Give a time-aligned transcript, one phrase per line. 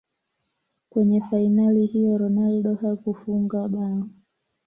[0.89, 4.03] kwenye fainali hiyo ronaldo hakufunga bao